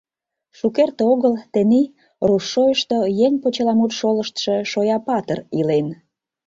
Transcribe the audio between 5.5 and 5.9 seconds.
илен»...